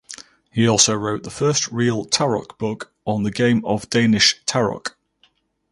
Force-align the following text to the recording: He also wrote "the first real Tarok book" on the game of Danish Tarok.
He 0.49 0.67
also 0.67 0.95
wrote 0.95 1.21
"the 1.21 1.29
first 1.29 1.67
real 1.67 2.05
Tarok 2.05 2.57
book" 2.57 2.91
on 3.05 3.21
the 3.21 3.29
game 3.29 3.63
of 3.63 3.87
Danish 3.91 4.43
Tarok. 4.47 4.95